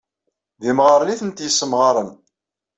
[0.61, 2.09] D imɣaren i tent-yesemɣaren.